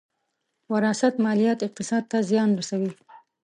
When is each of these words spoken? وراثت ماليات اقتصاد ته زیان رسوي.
وراثت 0.71 1.15
ماليات 1.25 1.59
اقتصاد 1.67 2.03
ته 2.11 2.17
زیان 2.29 2.49
رسوي. 2.59 2.91